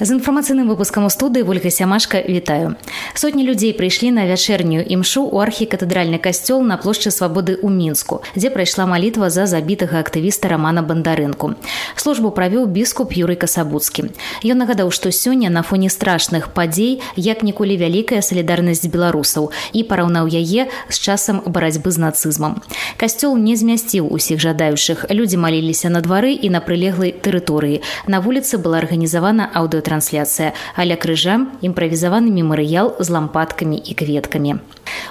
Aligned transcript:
з 0.00 0.12
інфармацыйным 0.12 0.68
выпускам 0.68 1.06
у 1.06 1.10
студыі 1.10 1.48
ольга 1.48 1.70
сямашка 1.70 2.20
вітаю 2.20 2.76
сотні 3.14 3.48
людзей 3.48 3.72
прыйшлі 3.72 4.12
на 4.12 4.28
вячэрнюю 4.28 4.84
імшу 4.84 5.24
ў 5.24 5.48
архікатэдральны 5.48 6.20
касцёл 6.20 6.60
на 6.60 6.76
плошчы 6.76 7.08
свабоды 7.08 7.56
ў 7.56 7.72
мінску 7.72 8.20
дзе 8.36 8.52
прайшла 8.52 8.84
малітва 8.84 9.32
за 9.32 9.48
забітага 9.48 10.04
актывіста 10.04 10.52
рамана 10.52 10.84
бандарынку 10.84 11.56
службу 11.96 12.28
правёў 12.28 12.68
біскуп 12.68 13.16
юрый 13.16 13.40
касабуцкі 13.40 14.12
ён 14.44 14.60
нагадаў 14.60 14.92
што 14.92 15.08
сёння 15.08 15.48
на 15.48 15.64
фоне 15.64 15.88
страшных 15.88 16.52
падзей 16.52 17.00
як 17.16 17.40
ніколі 17.40 17.80
вялікая 17.80 18.20
салідарнасць 18.20 18.84
беларусаў 18.92 19.48
і 19.72 19.80
параўнаў 19.88 20.28
яе 20.28 20.68
з 20.92 20.96
часам 21.00 21.40
барацьбы 21.48 21.88
з 21.88 22.04
нацызмам 22.04 22.60
касцёл 23.00 23.32
не 23.40 23.56
змясціў 23.56 24.12
усіх 24.12 24.44
жадаючых 24.44 25.08
людзі 25.08 25.40
маліліся 25.40 25.88
на 25.88 26.04
двары 26.04 26.36
і 26.36 26.52
на 26.52 26.60
прылеглай 26.60 27.16
тэрыторыі 27.16 27.80
на 28.12 28.20
вуліцы 28.20 28.60
была 28.60 28.84
арганізавана 28.84 29.48
аўдыо 29.56 29.84
трансляцыя 29.86 30.52
аля 30.74 30.96
крыжа 30.98 31.38
імправізаваны 31.62 32.34
мемарыял 32.34 32.92
з 32.98 33.08
лампадкамі 33.14 33.78
і 33.78 33.92
кветкамі 34.02 34.58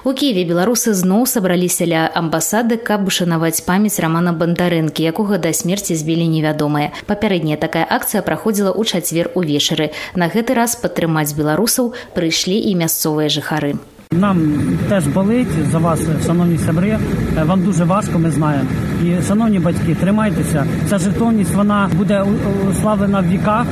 у 0.04 0.14
киеве 0.14 0.44
беларусы 0.52 0.94
зноў 1.00 1.26
сабраліся 1.32 1.88
ля 1.90 2.04
амбасады 2.22 2.78
каб 2.90 3.08
ушанаваць 3.10 3.64
памяць 3.66 3.98
рамана 4.04 4.36
бандарынкі 4.44 5.08
якога 5.12 5.40
да 5.40 5.56
смерці 5.56 5.98
збілі 5.98 6.28
невядомыя 6.36 6.92
папярэдняя 7.10 7.58
такая 7.66 7.88
акцыя 7.98 8.22
праходзіла 8.22 8.76
ў 8.76 8.84
чацвер 8.86 9.32
увечары 9.36 9.92
на 10.16 10.30
гэты 10.30 10.60
раз 10.60 10.76
падтрымаць 10.84 11.32
беларусаў 11.40 11.94
прыйшлі 12.18 12.60
і 12.60 12.76
мясцовыя 12.84 13.32
жыхары. 13.32 13.76
Нам 14.12 14.78
теж 14.90 15.08
болить 15.08 15.52
за 15.72 15.80
вас, 15.80 16.00
шановні 16.26 16.58
сябри. 16.58 16.98
Вам 17.46 17.64
дуже 17.64 17.84
важко, 17.84 18.20
ми 18.20 18.32
знаємо. 18.32 18.70
І 19.04 19.22
шановні 19.28 19.60
батьки, 19.60 19.96
тримайтеся. 19.96 20.66
Ця 20.90 20.98
жертовність 20.98 21.56
вона 21.56 21.90
буде 21.98 22.24
уславлена 22.72 23.20
в 23.20 23.28
віках. 23.28 23.66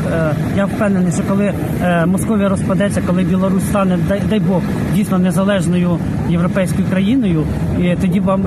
Я 0.58 0.66
впевнений, 0.66 1.12
що 1.12 1.24
коли 1.24 1.54
Московія 2.06 2.50
розпадеться, 2.50 3.02
коли 3.08 3.24
Білорусь 3.24 3.64
стане, 3.64 4.00
дай 4.30 4.40
Бог, 4.40 4.62
дійсно 4.96 5.20
незалежною 5.20 6.00
європейською 6.30 6.88
країною, 6.90 7.44
і 7.82 7.96
тоді 8.02 8.20
вам 8.20 8.46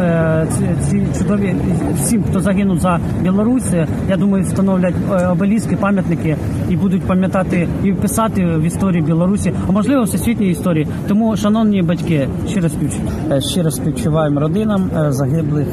ці, 0.59 0.65
ці 0.91 1.07
чудові 1.19 1.55
всім, 1.97 2.25
хто 2.31 2.41
загинув 2.41 2.79
за 2.79 3.01
Білорусь, 3.23 3.73
я 4.09 4.17
думаю, 4.17 4.45
встановлять 4.45 4.95
обеліски, 5.31 5.77
пам'ятники 5.77 6.37
і 6.71 6.77
будуть 6.77 7.03
пам'ятати 7.03 7.69
і 7.85 7.93
писати 7.93 8.45
в 8.45 8.63
історії 8.63 9.03
Білорусі, 9.03 9.53
а 9.69 9.73
можливо 9.73 10.03
всесвітній 10.03 10.51
історії. 10.51 10.87
Тому, 11.09 11.37
шановні 11.37 11.83
батьки, 11.83 12.29
щиро 12.49 12.69
співчуваємо. 12.69 13.41
Щиро 13.41 13.71
співчуваємо 13.71 14.41
родинам 14.41 14.91
загиблих 15.09 15.67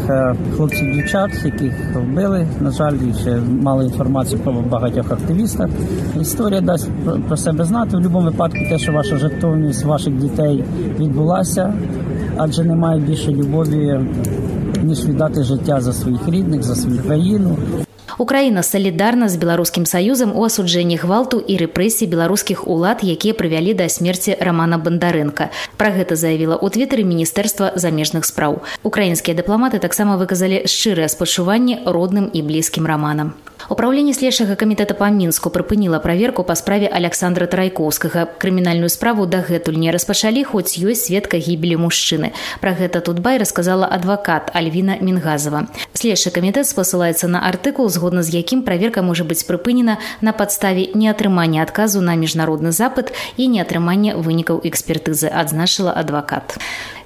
хлопців 0.55 0.93
дівчат, 0.95 1.45
яких 1.45 1.73
вбили. 1.95 2.47
На 2.61 2.71
жаль, 2.71 2.93
ще 3.21 3.37
мали 3.61 3.85
інформацію 3.85 4.39
про 4.39 4.53
багатьох 4.53 5.11
активістах. 5.11 5.69
Історія 6.21 6.61
дасть 6.61 6.89
про 7.27 7.37
себе 7.37 7.65
знати. 7.65 7.89
В 7.89 7.93
будь-якому 7.93 8.25
випадку 8.25 8.57
те, 8.69 8.77
що 8.77 8.91
ваша 8.91 9.17
жертовність 9.17 9.85
ваших 9.85 10.13
дітей 10.17 10.63
відбулася, 10.99 11.73
адже 12.36 12.64
немає 12.64 13.00
більше 13.00 13.30
любові, 13.30 14.00
ніж 14.82 15.04
віддати 15.04 15.42
життя 15.42 15.80
за 15.80 15.92
своїх 15.92 16.28
рідних, 16.28 16.62
за 16.62 16.74
свою 16.74 17.02
країну. 17.02 17.56
Украіна 18.18 18.62
салідарна 18.62 19.28
з 19.28 19.36
беларускім 19.36 19.86
саюзам 19.86 20.32
у 20.34 20.42
асуджэнні 20.42 20.96
гвалту 20.98 21.38
і 21.38 21.54
рэпрэсій 21.54 22.10
беларускіх 22.10 22.66
улад, 22.66 22.98
якія 23.06 23.34
прывялі 23.34 23.78
да 23.78 23.86
смерці 23.86 24.34
рамана 24.42 24.74
бандарынка. 24.74 25.54
Пра 25.78 25.94
гэта 25.94 26.18
заявіла 26.18 26.58
ў 26.58 26.66
твітары 26.66 27.06
міністэрства 27.06 27.78
замежных 27.78 28.26
спраў. 28.26 28.58
Украінскія 28.82 29.38
дыпламаты 29.38 29.78
таксама 29.78 30.18
выказалі 30.18 30.66
шчырыя 30.66 31.06
спачуванні 31.06 31.86
родным 31.86 32.26
і 32.26 32.42
блізкім 32.42 32.90
раманам. 32.90 33.38
Управленне 33.68 34.14
следчага 34.16 34.56
камітэта 34.56 34.94
па 34.96 35.10
мінску 35.12 35.50
прыпыніла 35.52 35.98
праверку 36.00 36.40
па 36.40 36.54
справе 36.56 36.88
александра 36.88 37.44
трайкоўскага 37.44 38.24
крымінальную 38.40 38.88
справу 38.88 39.26
дагэтуль 39.28 39.76
не 39.76 39.92
распачалі 39.92 40.40
хоць 40.48 40.72
ёсць 40.80 41.04
сведка 41.04 41.36
гібелі 41.36 41.76
мужчыны 41.84 42.32
пра 42.64 42.72
гэта 42.78 43.04
тутбай 43.04 43.36
расказала 43.36 43.84
адвакат 43.84 44.48
альвіна 44.56 44.96
мінгазова 45.04 45.66
следчы 45.92 46.32
камітэт 46.32 46.64
спасылаецца 46.64 47.28
на 47.28 47.44
артыкул 47.44 47.92
згодна 47.92 48.24
з 48.24 48.40
якім 48.40 48.64
праверка 48.64 49.04
можа 49.04 49.28
быць 49.28 49.44
прыпынена 49.44 50.00
на 50.24 50.32
падставе 50.32 50.88
неатрымання 50.94 51.60
адказу 51.60 52.00
на 52.00 52.16
міжнародны 52.16 52.72
запыт 52.72 53.12
і 53.36 53.52
неатрымання 53.52 54.16
вынікаў 54.16 54.64
экспертызы 54.64 55.28
адзначыла 55.28 55.92
адвакат 55.92 56.56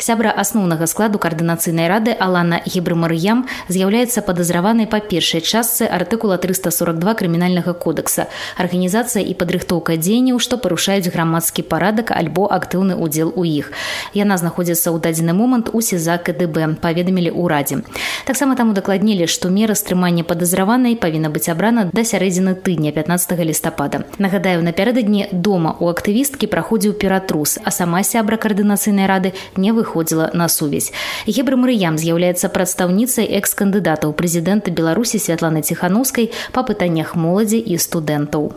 сябра 0.03 0.33
асноўнага 0.35 0.87
складу 0.91 1.21
каардынацыйнай 1.23 1.87
рады 1.87 2.11
алана 2.19 2.59
гібрымарыям 2.67 3.45
з'яўляецца 3.69 4.23
падазраванай 4.27 4.89
па 4.91 4.99
першай 4.99 5.41
частцы 5.41 5.87
артыкула 5.87 6.39
342 6.43 7.15
крымінальнага 7.15 7.73
кодекса 7.73 8.27
арганізацыя 8.59 9.23
і 9.23 9.35
падрыхтоўка 9.39 9.95
дзеянняў 9.95 10.41
што 10.43 10.59
парушаюць 10.59 11.07
грамадскі 11.07 11.63
парадак 11.63 12.11
альбо 12.11 12.49
актыўны 12.51 12.99
удзел 12.99 13.31
у 13.37 13.47
іх 13.47 13.71
яна 14.19 14.39
знаходзіцца 14.43 14.91
ў 14.91 14.99
дадзены 14.99 15.37
момант 15.39 15.71
у 15.71 15.79
сеза 15.81 16.19
кДб 16.19 16.83
паведамілі 16.83 17.31
ўрадзе 17.31 17.87
таксама 18.27 18.59
там 18.59 18.75
удакладнілі 18.75 19.31
што 19.31 19.55
мера 19.55 19.79
стрымання 19.79 20.27
падазраванай 20.27 20.99
павінна 20.99 21.31
быць 21.31 21.47
абрана 21.47 21.87
да 21.95 22.03
сярэдзіны 22.03 22.59
тыдня 22.59 22.91
15 22.91 23.39
лістапада 23.39 24.03
нагадаю 24.19 24.67
напярэдадні 24.67 25.31
дома 25.31 25.79
у 25.79 25.95
актывісткі 25.95 26.51
праходзіў 26.51 26.99
ператрус 26.99 27.59
а 27.63 27.71
сама 27.71 28.03
сябра 28.03 28.35
каардынацыйнай 28.35 29.07
рады 29.07 29.33
не 29.55 29.71
выходзіла 29.71 29.86
на 30.35 30.49
сувязь 30.49 30.91
гебры 31.27 31.57
марыям 31.57 31.97
з'яўляецца 32.03 32.51
прадстаўніцай 32.51 33.31
экс-кандыдата 33.39 34.11
ў 34.11 34.13
прэзідэнта 34.19 34.75
беларусі 34.75 35.23
святланы 35.23 35.63
ціханаўскай 35.63 36.31
па 36.53 36.67
пытаннях 36.67 37.15
моладзі 37.15 37.63
і 37.63 37.79
студэнтаў. 37.79 38.53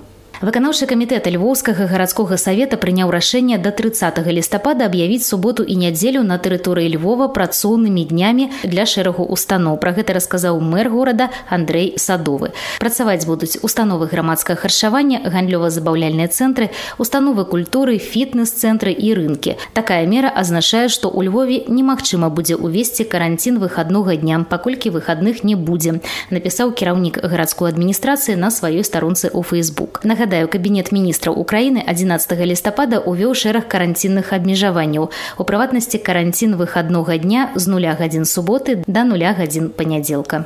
Выканаўчы 0.46 0.86
камітэт 0.86 1.26
львоўскага 1.32 1.88
гарадскога 1.90 2.38
савета 2.38 2.78
прыняў 2.78 3.10
рашэнне 3.10 3.58
да 3.58 3.72
30 3.74 4.20
лістапада 4.30 4.86
аб'явіць 4.86 5.26
суботу 5.26 5.64
і 5.66 5.74
нядзелю 5.74 6.22
на 6.22 6.38
тэрыторыі 6.38 6.92
Львова 6.94 7.34
працоўнымі 7.34 8.04
днямі 8.06 8.52
для 8.62 8.86
шэрагу 8.86 9.26
устаноў. 9.26 9.82
Пра 9.82 9.98
гэта 9.98 10.14
расказаў 10.14 10.62
мэр 10.62 10.94
горада 10.94 11.32
Андрэй 11.50 11.98
Садовы. 11.98 12.54
Працаваць 12.78 13.26
будуць 13.26 13.58
установы 13.66 14.06
грамадскага 14.06 14.60
харчавання, 14.60 15.24
гандлёва-забаўляльныя 15.26 16.30
цэнтры, 16.30 16.70
установы 17.02 17.50
культуры, 17.50 17.98
фітнес-цэнтры 17.98 18.94
і 18.94 19.18
рынкі. 19.18 19.58
Такая 19.74 20.06
мера 20.06 20.30
азначае, 20.30 20.94
што 20.94 21.10
ў 21.10 21.26
Львове 21.26 21.66
немагчыма 21.66 22.30
будзе 22.30 22.54
ўвесці 22.54 23.10
каранцін 23.10 23.58
выхаднога 23.58 24.14
дня, 24.14 24.46
паколькі 24.46 24.94
выхадных 24.94 25.42
не 25.42 25.58
будзе, 25.58 26.06
напісаў 26.30 26.78
кіраўнік 26.78 27.24
гарадской 27.26 27.74
адміністрацыі 27.74 28.38
на 28.38 28.54
сваёй 28.54 28.86
старонцы 28.86 29.34
ў 29.34 29.42
Facebook. 29.42 30.06
Нагадаю, 30.06 30.29
нагадаю 30.30 30.48
кабінет 30.48 30.92
міністраў 30.96 31.38
украіны 31.42 31.84
11 31.86 32.34
лістапада 32.52 33.00
увёў 33.00 33.34
шэраг 33.34 33.68
каранцінных 33.68 34.34
абмежаванняў 34.38 35.10
у 35.38 35.44
прыватнасці 35.44 35.98
каранцін 35.98 36.56
выхаднога 36.56 37.18
дня 37.18 37.50
з 37.56 37.66
нуля 37.68 37.98
гадзін 38.00 38.26
суботы 38.26 38.84
да 38.88 39.04
нуля 39.04 39.34
гадзін 39.38 39.74
панядзелка 39.74 40.46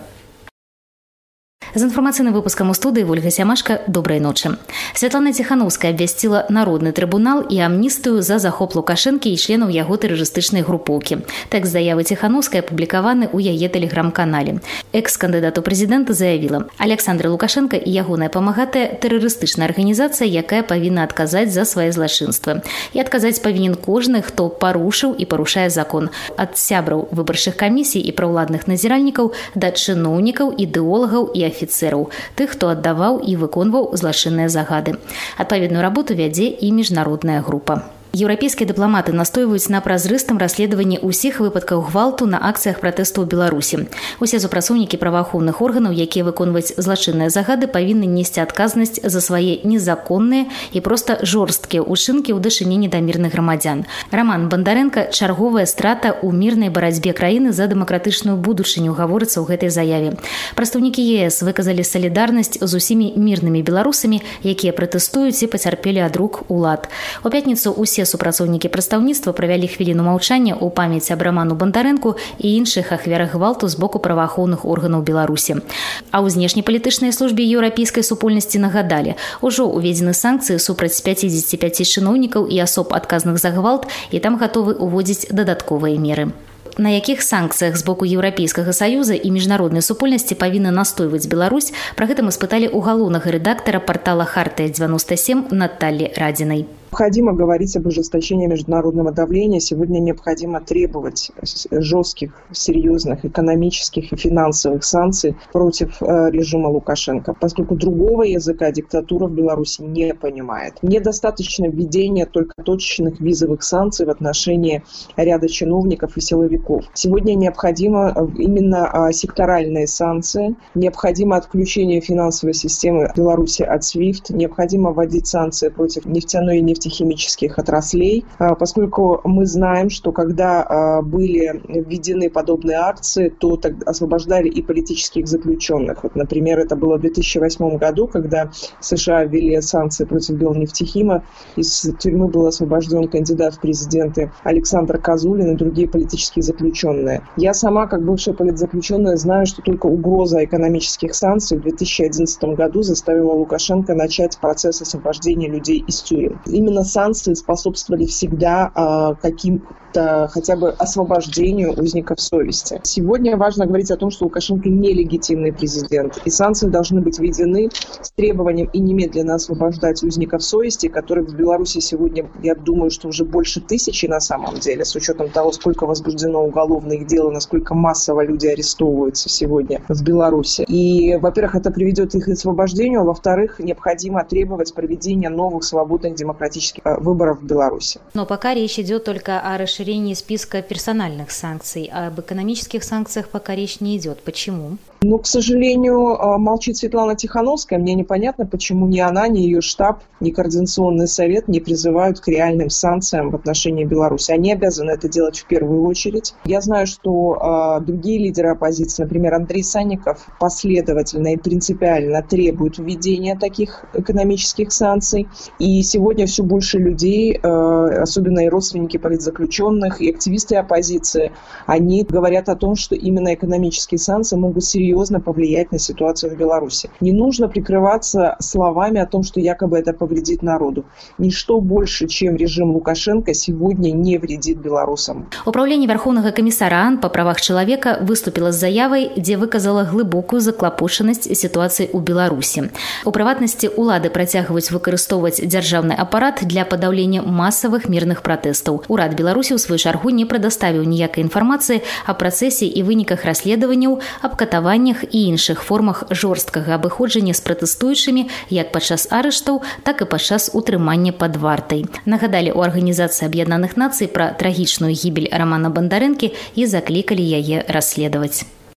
з 1.76 1.84
інфармацыйным 1.86 2.34
выпускам 2.34 2.70
у 2.70 2.74
студыі 2.74 3.06
ольга 3.06 3.30
сямашка 3.30 3.82
добрай 3.88 4.20
ночы 4.20 4.58
святлана 4.98 5.34
ціхановская 5.34 5.94
абвясціла 5.94 6.46
народны 6.50 6.92
трыбунал 6.92 7.46
і 7.46 7.62
амністыю 7.62 8.22
за 8.26 8.40
захоп 8.40 8.74
лукашэнкі 8.76 9.30
і 9.30 9.38
членаў 9.38 9.70
яго 9.70 9.96
тэрарыстычнай 10.02 10.66
групоўкі 10.66 11.22
тэкст 11.54 11.72
заявы 11.72 12.04
ціхановская 12.04 12.66
апублікаваны 12.66 13.30
ў 13.30 13.54
яе 13.54 13.70
тэлеграм-канале 13.70 14.60
экс-кандыдату 14.94 15.62
прэзідэнта 15.62 16.14
заявіла 16.18 16.66
александра 16.82 17.30
лукашенко 17.30 17.78
і 17.78 17.90
ягоная 17.94 18.34
памагатая 18.34 18.98
тэрарыстычная 18.98 19.70
арганізацыя 19.70 20.26
якая 20.26 20.66
павінна 20.66 21.06
адказаць 21.06 21.54
за 21.54 21.70
свае 21.70 21.94
злачынствы 21.94 22.66
і 22.94 22.98
адказаць 23.00 23.40
павінен 23.46 23.78
кожны 23.78 24.26
хто 24.26 24.50
парушыў 24.50 25.14
і 25.14 25.30
парушае 25.30 25.70
закон 25.70 26.10
ад 26.36 26.58
сябраў 26.58 27.08
выбарчых 27.14 27.56
камісій 27.62 28.02
і 28.02 28.12
праўладных 28.18 28.66
назіральнікаў 28.66 29.32
да 29.54 29.70
чыноўнікаў 29.70 30.58
ідэолагаў 30.58 31.30
і 31.30 31.46
афіцераў 31.46 31.60
афіцэраў 31.64 32.10
тых 32.36 32.58
хто 32.58 32.74
аддаваў 32.76 33.22
і 33.24 33.36
выконваў 33.44 33.96
злачынныя 34.02 34.50
загады 34.50 34.98
адпаведную 35.38 35.82
работу 35.86 36.18
вядзе 36.20 36.50
і 36.50 36.72
міжнародная 36.76 37.42
група 37.42 37.82
еўрапейскія 38.14 38.68
дыпламаты 38.68 39.14
настойваюць 39.14 39.70
на 39.70 39.82
празрыстым 39.86 40.42
расследаванні 40.42 40.98
ўсіх 41.06 41.40
выпадкаў 41.40 41.86
гвалту 41.88 42.26
на 42.26 42.42
акцыях 42.42 42.82
пратэсту 42.82 43.22
ў 43.22 43.30
беларусі 43.30 43.86
усе 44.18 44.42
супрацоўнікі 44.42 44.98
праваахоўных 44.98 45.62
органаў 45.62 45.94
якія 45.94 46.26
выконваюць 46.26 46.74
злачынныя 46.74 47.30
загады 47.30 47.70
павінны 47.70 48.10
несці 48.10 48.42
адказнасць 48.42 48.98
за 48.98 49.22
свае 49.22 49.62
незаконныя 49.62 50.50
і 50.74 50.82
проста 50.82 51.22
жорсткія 51.22 51.86
ўчынкі 51.86 52.34
ў 52.34 52.42
дачыненні 52.42 52.90
да 52.90 52.98
мірных 52.98 53.38
грамадзян 53.38 53.86
роман 54.10 54.50
бандаренко 54.50 55.14
чарговая 55.14 55.70
страта 55.70 56.12
ў 56.18 56.34
мірнай 56.34 56.74
барацьбе 56.74 57.14
краіны 57.14 57.54
за 57.54 57.70
дэмакратычную 57.70 58.42
будучыню 58.42 58.98
гаворыцца 58.98 59.38
ў 59.38 59.54
гэтай 59.54 59.70
заяве 59.70 60.18
прадстаўнікі 60.58 61.06
ес 61.30 61.46
выказалі 61.46 61.86
салідарнасць 61.86 62.58
з 62.58 62.72
усімі 62.74 63.14
мірнымі 63.22 63.62
беларусамі 63.62 64.26
якія 64.42 64.74
пратэстуюць 64.74 65.40
і 65.46 65.52
пацярпелі 65.54 66.02
ад 66.10 66.18
рук 66.18 66.44
улад 66.50 66.90
у 67.24 67.30
пятніцу 67.30 67.70
усе 67.70 68.00
усе 68.04 68.06
супрацоўнікі 68.06 68.68
прадстаўніцтва 68.74 69.34
правялі 69.34 69.72
хвіліну 69.72 70.04
маўчання 70.04 70.54
ў 70.60 70.68
памяць 70.76 71.12
абраману 71.16 71.56
бандарэнку 71.56 72.16
і 72.38 72.48
іншых 72.60 72.92
ахвярах 72.92 73.34
гвалту 73.40 73.72
з 73.72 73.80
боку 73.80 74.04
праваахоўных 74.04 74.68
органаў 74.68 75.08
беларусі 75.08 75.64
а 76.12 76.20
ў 76.20 76.28
знешнепалітычнай 76.36 77.16
службе 77.16 77.48
еўрапейскай 77.48 78.04
супольнасці 78.04 78.60
нагадалі 78.60 79.16
ужо 79.40 79.66
уведзены 79.72 80.14
санкцыі 80.14 80.60
супраць 80.60 81.00
55 81.00 81.88
чыноўнікаў 81.88 82.52
і 82.52 82.60
асоб 82.68 82.94
адказных 82.94 83.40
за 83.40 83.56
гвалт 83.56 83.88
і 84.12 84.20
там 84.20 84.36
гатовы 84.36 84.76
ўводзіць 84.76 85.32
дадатковыя 85.32 85.96
меры 85.96 86.32
на 86.80 86.90
якіх 86.90 87.22
санкцыях 87.22 87.78
з 87.78 87.84
боку 87.84 88.08
еўрапейскага 88.08 88.74
саюза 88.74 89.14
і 89.14 89.32
міжнароднай 89.36 89.84
супольнасці 89.84 90.40
павінна 90.40 90.72
настойваць 90.72 91.28
Беларусь 91.28 91.74
пра 92.00 92.08
гэта 92.08 92.24
мы 92.24 92.32
спыталі 92.32 92.72
ў 92.72 92.80
галоўнага 92.80 93.36
рэдактара 93.36 93.84
портала 93.84 94.26
хартыя 94.26 94.72
97 94.72 95.52
Наталлі 95.52 96.12
радзінай 96.16 96.66
необходимо 96.95 97.33
говорить 97.33 97.77
об 97.77 97.87
ужесточении 97.87 98.47
международного 98.47 99.11
давления. 99.11 99.59
Сегодня 99.59 99.99
необходимо 99.99 100.61
требовать 100.61 101.33
жестких, 101.73 102.35
серьезных 102.53 103.25
экономических 103.25 104.13
и 104.13 104.17
финансовых 104.17 104.85
санкций 104.85 105.37
против 105.53 106.01
э, 106.01 106.31
режима 106.31 106.69
Лукашенко, 106.69 107.35
поскольку 107.35 107.75
другого 107.75 108.23
языка 108.23 108.71
диктатура 108.71 109.27
в 109.27 109.33
Беларуси 109.33 109.83
не 109.83 110.15
понимает. 110.15 110.75
Недостаточно 110.83 111.67
введения 111.67 112.27
только 112.27 112.53
точечных 112.65 113.19
визовых 113.19 113.65
санкций 113.65 114.07
в 114.07 114.11
отношении 114.11 114.85
ряда 115.17 115.49
чиновников 115.49 116.17
и 116.17 116.21
силовиков. 116.21 116.85
Сегодня 116.95 117.35
необходимо 117.35 118.13
э, 118.15 118.27
именно 118.39 118.89
а, 118.89 119.13
секторальные 119.13 119.89
санкции, 119.89 120.55
необходимо 120.77 121.37
отключение 121.37 122.01
финансовой 122.01 122.55
системы 122.55 123.11
Беларуси 123.17 123.63
от 123.63 123.83
SWIFT, 123.83 124.33
необходимо 124.33 124.93
вводить 124.93 125.27
санкции 125.27 125.71
против 125.71 126.07
нефтяной 126.07 126.59
и 126.59 126.63
нефтяной 126.63 126.84
нефтехимических 126.85 127.59
отраслей, 127.59 128.25
а, 128.39 128.55
поскольку 128.55 129.21
мы 129.25 129.47
знаем, 129.47 129.91
что 129.91 130.13
когда 130.13 130.63
а, 130.63 131.03
были 131.03 131.63
введены 131.69 132.31
подобные 132.31 132.77
акции, 132.77 133.29
то 133.29 133.61
освобождали 133.87 134.49
и 134.49 134.63
политических 134.63 135.27
заключенных. 135.27 136.03
Вот, 136.03 136.15
например, 136.15 136.59
это 136.59 136.77
было 136.77 136.97
в 136.97 137.01
2008 137.01 137.77
году, 137.79 138.07
когда 138.07 138.51
США 138.81 139.25
ввели 139.25 139.61
санкции 139.61 140.05
против 140.05 140.35
Белнефтехима, 140.35 141.25
из 141.57 141.89
тюрьмы 141.99 142.29
был 142.29 142.47
освобожден 142.47 143.09
кандидат 143.09 143.55
в 143.55 143.61
президенты 143.61 144.33
Александр 144.43 144.99
Козулин 144.99 145.53
и 145.53 145.57
другие 145.57 145.89
политические 145.89 146.43
заключенные. 146.43 147.23
Я 147.37 147.55
сама, 147.55 147.87
как 147.87 148.05
бывшая 148.05 148.35
политзаключенная, 148.35 149.17
знаю, 149.17 149.47
что 149.47 149.63
только 149.63 149.87
угроза 149.87 150.45
экономических 150.45 151.15
санкций 151.15 151.59
в 151.59 151.63
2011 151.63 152.43
году 152.57 152.83
заставила 152.83 153.33
Лукашенко 153.33 153.95
начать 153.95 154.39
процесс 154.39 154.83
освобождения 154.83 155.49
людей 155.49 155.85
из 155.87 156.03
тюрем. 156.03 156.41
Именно 156.47 156.74
именно 156.75 156.85
санкции 156.85 157.35
способствовали 157.35 158.07
всегда 158.07 158.73
э, 158.75 159.15
каким 159.23 159.63
хотя 159.95 160.57
бы 160.57 160.71
освобождению 160.71 161.73
узников 161.81 162.21
совести. 162.21 162.81
Сегодня 162.83 163.37
важно 163.37 163.67
говорить 163.67 163.91
о 163.91 163.97
том, 163.97 164.11
что 164.11 164.25
Лукашенко 164.25 164.69
нелегитимный 164.69 165.53
президент, 165.53 166.21
и 166.25 166.31
санкции 166.31 166.69
должны 166.69 167.01
быть 167.01 167.19
введены 167.19 167.71
с 168.01 168.11
требованием 168.13 168.69
и 168.73 168.81
немедленно 168.81 169.35
освобождать 169.35 170.03
узников 170.03 170.43
совести, 170.43 170.89
которых 170.89 171.29
в 171.29 171.37
Беларуси 171.37 171.79
сегодня, 171.79 172.29
я 172.43 172.55
думаю, 172.55 172.91
что 172.91 173.09
уже 173.09 173.25
больше 173.25 173.61
тысячи 173.61 174.07
на 174.07 174.21
самом 174.21 174.59
деле, 174.59 174.85
с 174.85 174.95
учетом 174.97 175.31
того, 175.31 175.53
сколько 175.53 175.87
возбуждено 175.87 176.45
уголовных 176.45 177.07
дел 177.07 177.31
насколько 177.31 177.75
массово 177.75 178.25
люди 178.25 178.47
арестовываются 178.47 179.29
сегодня 179.29 179.81
в 179.89 180.03
Беларуси. 180.03 180.65
И, 180.69 181.17
во-первых, 181.17 181.55
это 181.55 181.71
приведет 181.71 182.15
их 182.15 182.25
к 182.25 182.29
освобождению, 182.29 183.03
а 183.03 183.05
во-вторых, 183.05 183.59
необходимо 183.59 184.25
требовать 184.25 184.75
проведения 184.75 185.29
новых 185.29 185.65
свободных 185.65 186.15
демократических 186.15 186.64
э, 186.73 186.97
выборов 187.01 187.41
в 187.41 187.45
Беларуси. 187.45 188.01
Но 188.15 188.27
пока 188.27 188.55
речь 188.55 188.79
идет 188.79 189.05
только 189.05 189.41
о 189.41 189.59
расширении 189.59 190.15
списка 190.15 190.63
персональных 190.63 191.31
санкций, 191.31 191.91
а 191.93 192.09
об 192.09 192.21
экономических 192.21 192.85
санкциях 192.85 193.29
пока 193.29 193.55
речь 193.55 193.81
не 193.81 193.97
идет. 193.97 194.23
Почему? 194.23 194.79
Ну, 195.07 195.19
к 195.19 195.27
сожалению, 195.27 196.19
а, 196.19 196.39
молчит 196.39 196.79
Светлана 196.79 197.15
Тихановская. 197.15 197.79
Мне 197.79 197.93
непонятно, 197.93 198.47
почему 198.47 198.87
ни 198.87 199.01
она, 199.01 199.29
ни 199.29 199.41
ее 199.41 199.61
штаб, 199.61 200.03
ни 200.21 200.31
Координационный 200.31 201.09
совет 201.09 201.47
не 201.47 201.61
призывают 201.61 202.21
к 202.21 202.29
реальным 202.29 202.71
санкциям 202.71 203.31
в 203.31 203.35
отношении 203.35 203.85
Беларуси. 203.85 204.33
Они 204.33 204.51
обязаны 204.55 204.93
это 204.93 205.11
делать 205.11 205.39
в 205.39 205.47
первую 205.47 205.85
очередь. 205.85 206.35
Я 206.47 206.63
знаю, 206.63 206.87
что 206.87 207.35
э, 207.81 207.85
другие 207.85 208.19
лидеры 208.19 208.49
оппозиции, 208.49 209.03
например, 209.03 209.35
Андрей 209.35 209.63
Санников, 209.63 210.27
последовательно 210.41 211.35
и 211.35 211.37
принципиально 211.37 212.23
требуют 212.23 212.79
введения 212.79 213.37
таких 213.39 213.85
экономических 213.93 214.73
санкций. 214.73 215.29
И 215.59 215.83
сегодня 215.83 216.27
все 216.27 216.43
больше 216.43 216.79
людей, 216.79 217.35
э, 217.35 217.47
особенно 217.47 218.41
и 218.41 218.49
родственники 218.49 218.97
политзаключенных, 218.97 220.01
и 220.01 220.09
активисты 220.09 220.57
оппозиции, 220.57 221.33
они 221.67 222.05
говорят 222.05 222.49
о 222.49 222.57
том, 222.57 222.75
что 222.75 222.95
именно 222.95 223.35
экономические 223.35 223.99
санкции 223.99 224.37
могут 224.37 224.65
серьезно 224.65 224.94
серьезно 224.94 225.20
повлиять 225.20 225.72
на 225.72 225.80
ситуацию 225.80 226.36
в 226.36 226.38
Беларуси. 226.38 226.90
Не 227.02 227.12
нужно 227.12 227.48
прикрываться 227.48 228.36
словами 228.40 229.00
о 229.02 229.06
том, 229.06 229.24
что 229.24 229.40
якобы 229.40 229.78
это 229.78 229.94
повредит 229.94 230.44
народу. 230.44 230.86
Ничто 231.18 231.60
больше, 231.60 232.08
чем 232.08 232.36
режим 232.36 232.72
Лукашенко, 232.72 233.34
сегодня 233.34 233.92
не 233.92 234.18
вредит 234.18 234.58
белорусам. 234.58 235.28
Управление 235.46 235.88
Верховного 235.88 236.32
комиссара 236.32 236.76
АН 236.88 237.00
по 237.00 237.10
правах 237.10 237.42
человека 237.42 237.98
выступило 238.02 238.52
с 238.52 238.60
заявой, 238.60 239.12
где 239.16 239.38
выказала 239.38 239.84
глубокую 239.84 240.42
заклапошенность 240.42 241.36
ситуации 241.36 241.90
у 241.94 242.00
Беларуси. 242.00 242.70
У 243.06 243.12
прыватнасці 243.12 243.70
улады 243.76 244.10
працягваюць 244.10 244.72
выкарыстоўваць 244.72 245.42
дзяржаўны 245.42 245.94
апарат 245.94 246.44
для 246.44 246.66
падаўлення 246.66 247.24
масавых 247.24 247.90
мірных 247.90 248.22
пратэстаў. 248.22 248.84
Урад 248.88 249.16
Беларусі 249.16 249.56
ў 249.56 249.60
сваю 249.60 249.80
чаргу 249.80 250.10
не 250.10 250.26
прадаставіў 250.26 250.84
ніякай 250.84 251.26
інфармацыі 251.26 251.82
о 252.08 252.14
працэсе 252.14 252.68
і 252.68 252.84
выніках 252.84 253.26
расследаванняў 253.26 254.00
аб 254.22 254.36
катаванні 254.36 254.83
арыштаваннях 254.85 255.05
і 255.11 255.19
іншых 255.33 255.63
формах 255.63 256.05
жорсткага 256.11 256.77
абыходжання 256.77 257.35
з 257.35 257.41
пратэстуючымі 257.41 258.29
як 258.51 258.73
падчас 258.73 259.09
арыштаў, 259.11 259.63
так 259.83 260.03
і 260.03 260.05
падчас 260.05 260.51
утрымання 260.53 261.13
пад 261.13 261.37
вартай. 261.37 261.87
Нагадалі 262.05 262.53
у 262.53 262.61
арганізацыі 262.61 263.29
аб'яднаных 263.29 263.77
нацый 263.77 264.09
пра 264.09 264.33
трагічную 264.37 264.93
гібель 264.93 265.33
рамана 265.33 265.71
бандарэнкі 265.71 266.33
і 266.55 266.67
заклікалі 266.67 267.25
яе 267.25 267.65
расследаваць. 267.69 268.45